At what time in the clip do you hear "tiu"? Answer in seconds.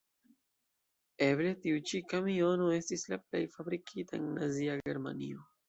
1.65-1.83